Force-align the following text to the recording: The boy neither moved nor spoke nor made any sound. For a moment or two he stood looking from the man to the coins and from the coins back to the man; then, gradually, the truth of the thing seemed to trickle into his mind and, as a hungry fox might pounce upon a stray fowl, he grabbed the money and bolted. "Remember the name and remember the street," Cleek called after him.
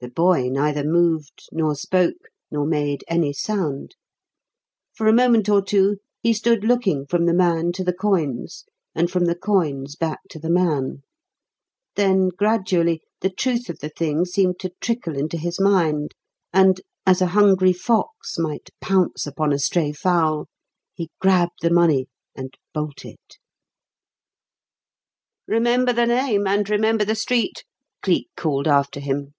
The 0.00 0.10
boy 0.10 0.48
neither 0.48 0.82
moved 0.82 1.48
nor 1.52 1.76
spoke 1.76 2.28
nor 2.50 2.66
made 2.66 3.04
any 3.06 3.32
sound. 3.32 3.94
For 4.92 5.06
a 5.06 5.12
moment 5.12 5.48
or 5.48 5.62
two 5.62 5.98
he 6.20 6.32
stood 6.32 6.64
looking 6.64 7.06
from 7.06 7.26
the 7.26 7.32
man 7.32 7.70
to 7.74 7.84
the 7.84 7.92
coins 7.92 8.64
and 8.92 9.08
from 9.08 9.26
the 9.26 9.36
coins 9.36 9.94
back 9.94 10.18
to 10.30 10.40
the 10.40 10.50
man; 10.50 11.04
then, 11.94 12.30
gradually, 12.36 13.02
the 13.20 13.30
truth 13.30 13.68
of 13.70 13.78
the 13.78 13.88
thing 13.88 14.24
seemed 14.24 14.58
to 14.58 14.72
trickle 14.80 15.16
into 15.16 15.36
his 15.36 15.60
mind 15.60 16.10
and, 16.52 16.80
as 17.06 17.22
a 17.22 17.26
hungry 17.28 17.72
fox 17.72 18.36
might 18.36 18.70
pounce 18.80 19.28
upon 19.28 19.52
a 19.52 19.60
stray 19.60 19.92
fowl, 19.92 20.48
he 20.92 21.08
grabbed 21.20 21.62
the 21.62 21.70
money 21.72 22.08
and 22.34 22.58
bolted. 22.74 23.16
"Remember 25.46 25.92
the 25.92 26.06
name 26.06 26.48
and 26.48 26.68
remember 26.68 27.04
the 27.04 27.14
street," 27.14 27.64
Cleek 28.02 28.28
called 28.36 28.66
after 28.66 28.98
him. 28.98 29.34